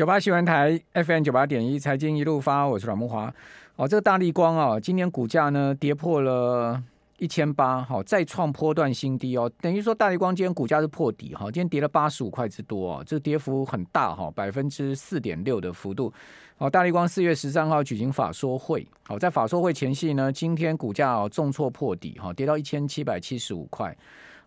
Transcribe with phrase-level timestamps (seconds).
[0.00, 3.30] 九八新闻台 FM 九八点一财经一路发，我是阮慕华。
[3.76, 6.82] 哦，这个大立光啊，今年股价呢跌破了
[7.18, 9.52] 一千八，好，再创波段新低哦。
[9.60, 16.10] 等于说大立光今天股价是破底哈，今天跌了八十五块之多啊，这跌幅很大哈，百分之四点六的幅度。
[16.56, 23.94] 哦，大立光四月十三号举行法说会，好，在法说会前夕呢，今天股价重挫破底哈，跌到一千七百七十五块，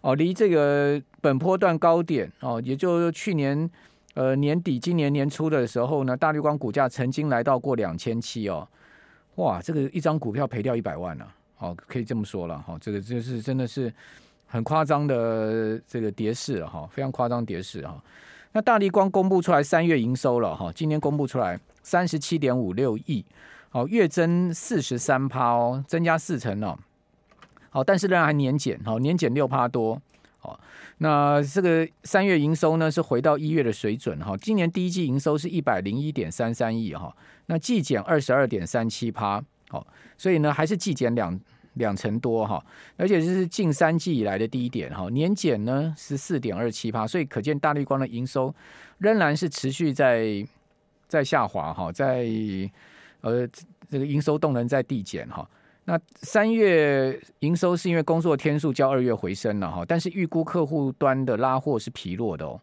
[0.02, 3.70] 哦，离这个本波段高点哦，也就是去年。
[4.16, 8.68] 呃，年底今年年初的时候呢，大立光股价曾经来到过两千七哦，
[9.36, 13.92] 哇，这个一张股票赔掉一百万了，啊，好，可以这么说了哈，这个就是真的是
[14.46, 18.00] 很夸张的这个跌势哈，非常夸张跌势哈。
[18.52, 23.26] 那大立光公布出来三月营收了哈，今年公布出来三十七点五六亿，
[23.70, 26.78] 好，月增四十三趴哦，增加四成哦，
[27.72, 30.00] 好，但是仍然还年减，好，年减六趴多。
[31.04, 34.38] 那这个三月营收呢是回到一月的水准哈。
[34.38, 37.14] 今年第一季营收是一百零一点三三亿哈，
[37.48, 39.86] 那季减二十二点三七趴，好，
[40.18, 41.38] 所以呢还是季减两
[41.74, 45.10] 两成多哈，而且这是近三季以来的低点哈。
[45.10, 48.56] 年减呢十四点二七趴，所以可见大绿光的营收
[49.00, 50.48] 仍然是持续在
[51.10, 52.26] 在下滑哈，在
[53.20, 53.46] 呃
[53.90, 55.46] 这个营收动能在递减哈。
[55.86, 62.58] 那三月营收是因为工作天数较二月回升了哈，但是预估客户端的拉货是疲弱的哦。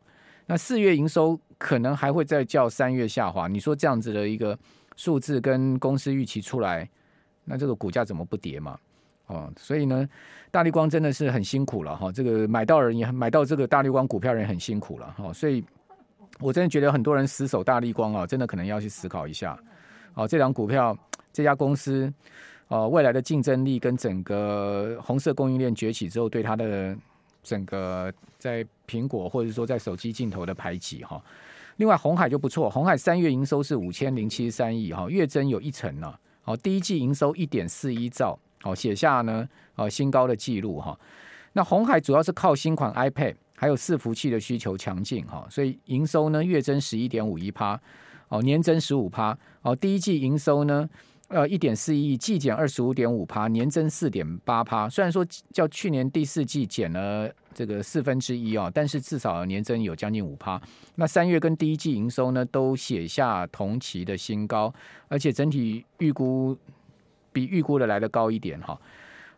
[0.46, 4.58] 那四月营收可能还会再较三月下滑，你说这样子的一个
[4.96, 6.88] 数字跟公司预期出来，
[7.44, 8.78] 那这个股价怎么不跌嘛？
[9.26, 10.08] 哦，所以呢，
[10.50, 15.62] 大立光真的是很辛苦了哈，这个买到人也买到这个大立光股票人很辛苦了哈，所以
[16.40, 19.56] 我真的觉得很多人死守大立光啊，真的可能要去思考一下，
[20.14, 20.96] 哦，这档股票
[21.34, 22.10] 这家公司。
[22.70, 26.96] 呃，未来的竞争力跟整个红色供应链崛起之后，对它的
[27.42, 31.20] 整个在苹果或者说在手机镜头的排挤哈。
[31.78, 36.14] 另外，红海就不错，红海三月营收是五千零七十三亿哈，月增有一成呢。
[36.42, 40.96] 好，第一季营收一点四一兆，好写下呢呃新高的记录哈。
[41.54, 47.80] 那红海主要是靠新款 iPad 还有伺服器的需求强劲哈，所以营收呢月增十一点五一趴，
[48.28, 50.88] 哦年增十五趴，哦第一季营收呢。
[51.30, 54.88] 呃，一点四亿，季减二十五点五趴，年增四点八趴。
[54.88, 60.60] 虽然说较去年第四季减了这个四分之一啊，但是至少年增有将近五趴。
[60.96, 64.74] 那三月跟第一季营收呢，都写下同期的新高，
[65.06, 66.58] 而且整体预估
[67.32, 68.76] 比预估的来的高一点哈。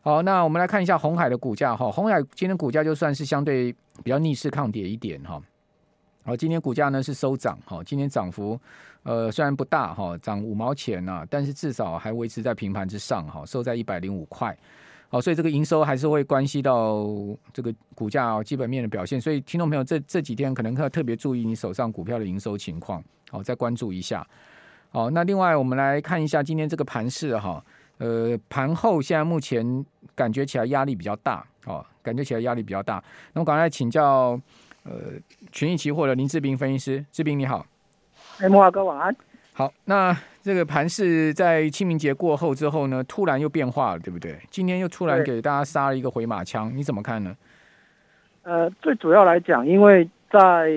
[0.01, 3.71] 好，那我们来看一下红海的股价哈，红海今天股价就算是相对
[4.03, 5.39] 比较逆势抗跌一点哈。
[6.25, 8.59] 好，今天股价呢是收涨哈，今天涨幅
[9.03, 14.57] 呃虽然不大哈，涨五毛钱呐，但是至少还维持在平盘之上哈，收在一百零五块。
[15.09, 17.05] 好，所以这个营收还是会关系到
[17.53, 24.25] 这个股价基本面的表现，所以听众朋友这这几天可能要特别注意你手上股票的营收情况，好，再关注一下。
[24.91, 27.63] 好，那另外我们来看一下今天这个盘势哈，
[27.99, 29.85] 呃，盘后现在目前
[30.15, 33.03] 感觉起来压力比较大，哦，感觉起来压力比较大。
[33.33, 34.41] 那我刚才请教。
[34.85, 35.13] 呃，
[35.53, 37.65] 群益期货的林志斌分析师，志斌你好，
[38.41, 39.15] 哎，木华哥晚安。
[39.53, 40.13] 好，那
[40.43, 44.37] 这个盘势在清明节过后之后呢，突然又变化了，对不对？
[44.51, 47.37] 今天又突然给大家杀了一个回马枪，你怎么看呢？
[48.43, 50.69] 呃，最主要来讲，因为在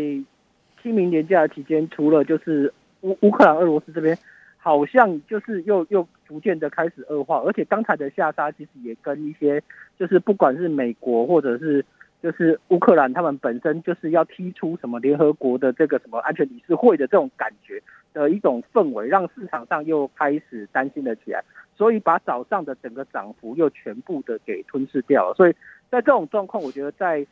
[0.84, 2.72] 清明年假期间，除了就是
[3.02, 4.16] 乌乌克兰、俄罗斯这边，
[4.58, 9.64] 好像就是又又逐渐的开始恶化，而且刚才的下杀其实也跟一些
[9.98, 11.84] 就是不管是美国或者是。
[12.25, 17.80] 就是乌克兰，他们本身就是要踢出什么联合国的这个什么安全理事会的这种感觉
[18.13, 21.44] 的一种氛围，让市场上又开始担心了起来，
[21.75, 25.35] 所以把早上的整个涨幅又全部的给吞噬掉了。
[25.35, 25.53] 所以
[25.91, 27.24] 在这种状况，我觉得在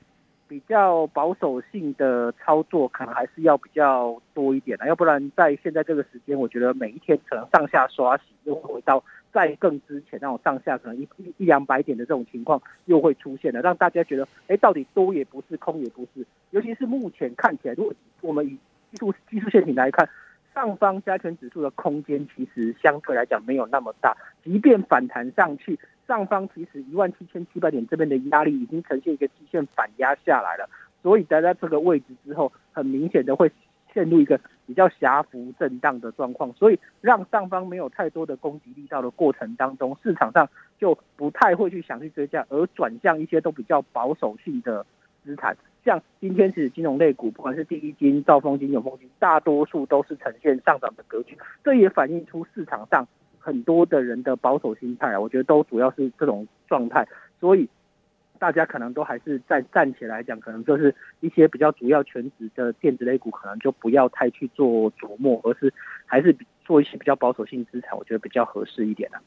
[0.47, 9.03] 比较保守性的操作，可能还是要比较多一点的，要不然在现在这个时间，我觉得每一天可能上下刷洗又回到。
[9.33, 16.23] 在更之前那种上下可能一一一两百点的这种情况又会出现了，让大家觉得，哎，到底多也不是，空也不是。
[16.51, 18.51] 尤其是目前看起来，如果我们以
[18.91, 20.07] 技术技术线型来看，
[20.53, 24.15] 上方加权指数的空间其实相对来讲没有那么大。
[24.43, 30.69] 即便反弹上去，上方其实一万七千七百点这边的压力已经呈现一个极限反压下来了。
[31.01, 33.51] 所以待在这个位置之后，很明显的会。
[33.93, 40.49] 陷入一个比较狭幅震荡的状况，所以让上方没有太多的攻击力道的过程当中，市场上
[40.79, 44.85] 就不太会去想去追价，而转向一些都比较保守性的
[45.23, 45.55] 资产。
[45.83, 51.37] 像今天其实金融类股，不管是第一金、兆丰金、永丰金，大多数都是呈现上涨的格局。
[51.63, 53.07] 这也反映出市场上
[53.39, 57.07] 很多的人的保守心态啊，我觉得都主要是这种状态。
[57.39, 57.67] 所以。
[58.43, 65.73] 大家可能都还是在暂且来讲，可能就是一些比较主要全职的电子类股，可能就不要太去做琢磨，而是
[66.05, 66.35] 还是
[66.65, 69.17] 做一些比较保守性资产，我觉得比较合适一点的、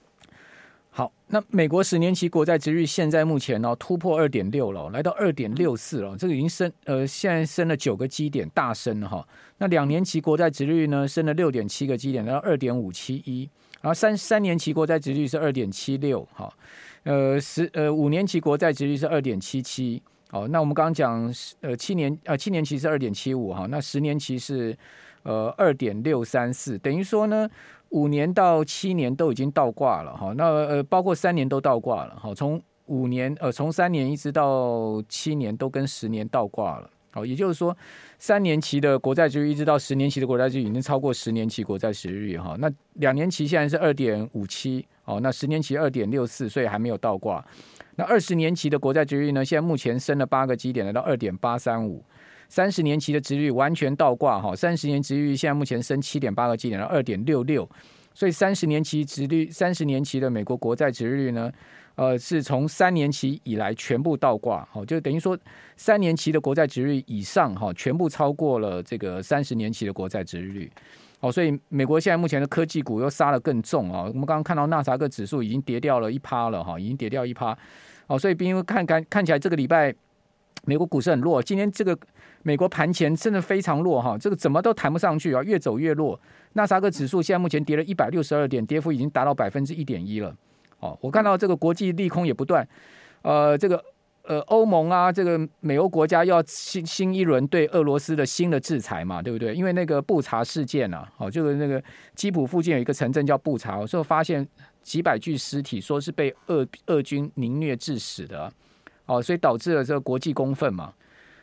[0.97, 9.29] 好，那美国十年期国债殖率现在目前呢、哦、突破二点六了，来到二点六四了，这个已经升呃，现在升了九个基点，大升了哈。
[9.59, 13.47] 那两年期国债殖率呢升了六点七个基点，来到二点五七一，
[13.83, 16.51] 然后三三年期国债殖率是二点七六哈，
[17.03, 24.75] 呃十呃五年期国债殖率是二点七七，好，那我们刚刚讲呃七年呃七年期是二点七五哈，那十年期是
[25.25, 27.47] 呃二点六三四，等于说呢。
[27.91, 37.77] 五年到七年都已经倒挂了哈，那呃包括三年都倒挂了哈，从五年呃从三年一直到七年都跟十年倒挂了，好，也就是说
[38.19, 47.45] 三年期的国债殖率一直到十年期的国债殖率已经超过十年期国债殖率哈，那两年期现在是二点五七哦，那十年期二点六四，所以还没有倒挂。
[47.95, 52.05] 那二十年期的国债殖率呢，现在目前升了八个基点，来到二点八三五。
[52.49, 57.69] 三十年期的殖率完全倒挂哈，三十年殖率现在目前升七点八个基点到二点六六，
[58.15, 61.51] 所以三十年期殖率，三十年期的美国国债殖率呢，
[61.97, 65.39] 呃，是从三年期以来全部倒挂，好，就等于说
[65.77, 70.71] 三年期的国债殖率以上哈，全部超过了这个三十年期的国债殖率，
[71.21, 77.57] 哦，所以美国现在目前的科技股又杀得更重啊，我们刚刚看到纳斯达克指数已经跌掉了一趴了哈，已经跌掉一趴，
[78.07, 79.95] 哦，所以因为看看看起来这个礼拜
[80.65, 81.97] 美国股市很弱，今天这个。
[82.43, 86.17] 美国盘前真的非常弱哈，这个怎么都弹不上去啊，越走越弱。
[86.53, 90.33] 纳斯达克指数现在目前跌了一百六十二点，跌幅已经达到百分之一点一了。
[90.79, 92.65] 哦，我看到这个国际利空也不断，
[93.23, 93.83] 呃，这个
[94.23, 99.53] 呃欧盟啊，这个美欧国家要新新一轮对俄罗斯的新的制裁嘛，对不对？
[99.53, 101.83] 因为那个布查事件啊，哦，就是那个
[102.15, 104.47] 基辅附近有一个城镇叫布查，说发现
[104.85, 108.53] 几百具尸体，说是被俄俄军凌虐致死的，
[109.07, 110.93] 哦，所以导致了这个国际公愤嘛。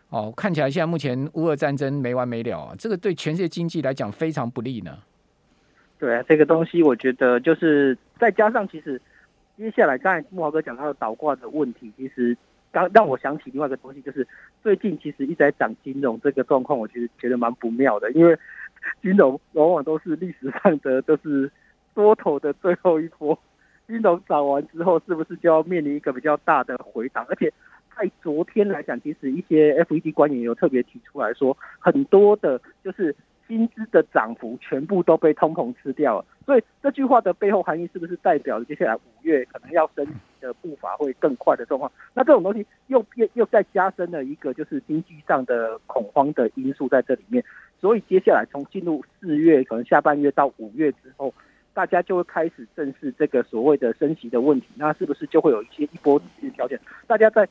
[0.09, 4.95] 哦，看起来现在目前乌俄战争没完没了啊，这个对全世界经济来讲非常不利呢。
[5.97, 9.01] 对啊，这个东西我觉得就是再加上，其实
[9.57, 12.37] 接下来刚才木华哥讲到的倒挂的问题，其实
[12.71, 14.27] 刚让我想起另外一个东西，就是
[14.61, 18.37] 最近其实一直在涨金融这个状况，我其实觉得蛮不妙的，因为
[19.01, 21.49] 金融往往都是历史上的都是
[21.95, 23.39] 多头的最后一波，
[23.87, 27.51] 金融涨完之后，是不是就要面临一个比较大的回档，而且。
[27.95, 33.15] 在昨天来讲，其实一些 FED 官员有特别提出来说，很多的就是
[33.47, 36.25] 薪资的涨幅全部都被通膨吃掉了。
[36.43, 41.91] 所以这句话的背后含义是不是代表了接下来五月可能要升级的步伐会更快的状况？
[42.15, 47.45] 那这种东西又又又再加深了一个就是经济上的恐慌的因素在这里面。
[47.79, 51.31] 所以接下来从进入四月可能下半月到五月之后，
[51.73, 54.67] 大家就会开始正视这个所谓的升息的问题。
[54.75, 56.79] 那是不是就会有一些一波的调整？
[57.07, 57.47] 大家在。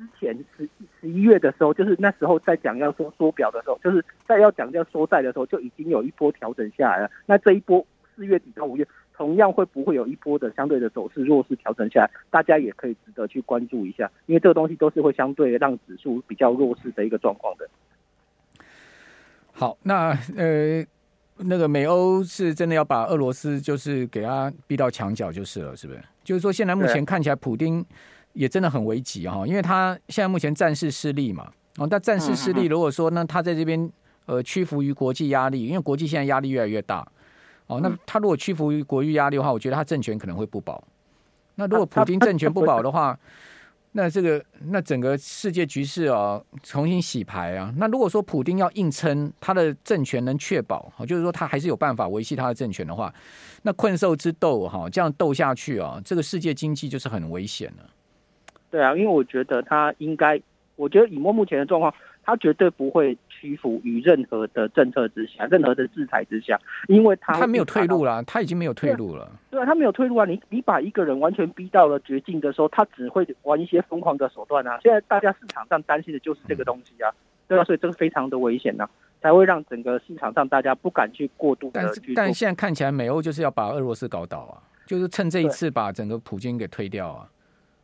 [0.00, 0.66] 之前十
[0.98, 7.10] 十一月的时候，就是那时候在讲要说缩表的时候，就是在要讲要缩债的时候，就已经有一波调整下来了。
[7.26, 7.86] 那这一波
[8.16, 12.10] 四月底到五月，同样会不会有一波的相对的走势弱势调整下来？
[12.30, 17.68] 大家也可以值得去关注一下，因为这个东西都是会相对让指数比较弱势的一个状况的。
[19.52, 20.82] 好，那呃，
[21.44, 26.02] 那个美欧是真的要把俄罗斯就是给他逼到墙角就是了，是不是？
[26.24, 27.84] 就是说现在目前看起来，普丁。
[28.32, 33.90] 也真的很危急哈，因为他现在目前战事失利嘛，哦，但战事失利，如果说呢，他在这边
[34.26, 37.04] 呃屈服于国际压力，因为国际现在压力越来越大，
[37.66, 40.80] 哦，那他如果屈服于国际压力的话，我觉得他政权可能会不保。
[41.56, 43.18] 那如果普京政权不保的话，
[43.92, 53.12] 那这个那整个世界局势啊重新洗牌啊，那如果说普丁要硬撑他的政权能确保，就是说他还是有办法维系他的政权的话，
[53.62, 57.90] 那困兽之斗哈，这样斗下去啊，这个世界经济就是很危险了。
[58.70, 60.40] 对啊，因为我觉得他应该，
[60.76, 61.92] 我觉得以目前的状况，
[62.22, 69.30] 他绝对不会屈服于任何的政策之下，任何的制裁之下，因为他他没有退路了，他已经没有退路了。
[69.50, 70.26] 对，对啊，他没有退路啊！
[70.26, 74.78] 你你把一个人完全逼到了绝境的时候，他只会玩一些疯狂的手段啊！
[74.82, 77.10] 现在大家市场上担心的就是这个东西啊，
[77.48, 78.86] 对啊，所以这个非常的危险呐，
[79.22, 81.86] 才会让整个市场上大家不敢去过度的去。
[81.86, 87.26] 但是但现在看起来，美欧就是要把俄罗斯搞倒啊，就是趁这一次把整个普京给推掉啊。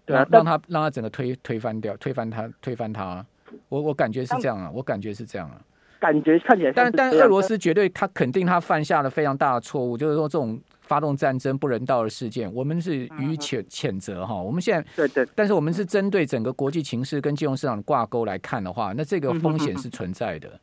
[0.05, 3.25] 对啊，让他让他整个推推翻掉，推翻他，推翻他。
[3.69, 5.61] 我我感觉是这样啊，我感觉是这样啊。
[5.99, 14.35] 感觉看起来，但但俄罗斯绝对他肯定他犯下了非常大的错误，就是说这种发动战争不人道的事件，我们是予以谴谴责哈。
[14.35, 20.61] 我们现在对对，但是我们是针对整个国际情势跟金融市场的挂钩来看的话，那这个风险是存在的。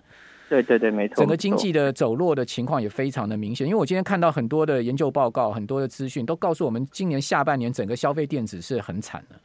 [0.50, 1.16] 对对对，没错。
[1.16, 9.36] 整个经济的走弱的情况也非常的明显，因为我今天看到很多的研究报告，很多的资讯都告诉我们，今年下半年整个消费电子是很惨的。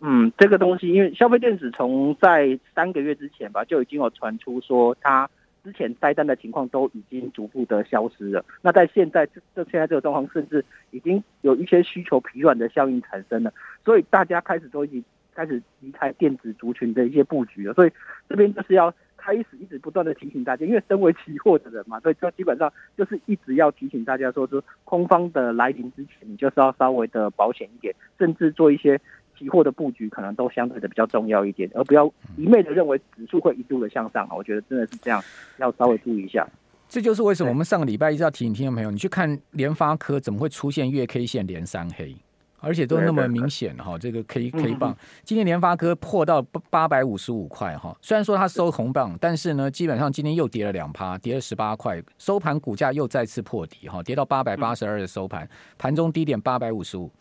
[0.00, 5.28] 嗯，这个东西因为消费电子从在三个月之前吧，就已经有传出说它
[5.64, 8.44] 之前塞单的情况都已经逐步的消失了。
[8.62, 13.52] 那在现在这这现在这个状况，甚至已经有一些需求疲软的效应产生了，
[13.84, 17.74] 所以大家开始都已经开始离开电子族群的一些布局了。
[17.74, 17.90] 所以
[18.28, 18.94] 这边就是要。
[19.18, 29.00] 开始一直不断的提醒大家，因为身为期货的人嘛，所以就基本上就是一直要提醒大家说，说空方的来临之前，你就是要稍微的保险一点，甚至做一些
[29.38, 34.28] 期货的布局，可能都相对的比较重要一点，而不要一昧的认为指数会一度的向上。
[34.36, 35.22] 我觉得真的是这样，
[35.58, 36.46] 要稍微注意一下。
[36.88, 42.16] 这就是为什么我们上个礼拜一直要提醒听众朋友，你去看联发科怎么会出现月 K 线连三黑。
[42.58, 47.96] 而且都那么明显哈，这个 K K 棒，今天联发科破到八百五十五块哈。
[48.00, 57.12] 虽然说它收红棒，但是呢，基本上今天又跌了两趴，跌了十八块，收盘股价又再次破底哈，跌到八百八十二的收盘，盘中低点八百五十五。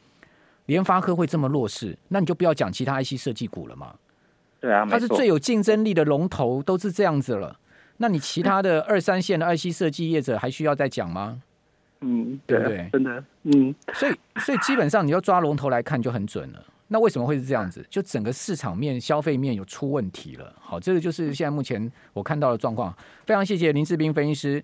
[0.65, 3.93] 联发科会这么弱势，那你就不要讲其他 IC 设计股了嘛。
[4.59, 7.59] 对啊，它是最有竞争力的龙头，都是这样子了。
[7.97, 11.41] 那你其他的二三线的 IC 设计业者还需要再讲吗？
[12.01, 16.63] 嗯，对，对，真的，嗯，所以，所以基本上你要抓龙头来看就很准了。
[16.87, 17.83] 那为什么会是这样子？
[17.89, 20.53] 就整个市场面、消费面有出问题了。
[20.59, 22.95] 好，这个就是现在目前我看到的状况。
[23.25, 24.63] 非常谢谢林志斌分析师。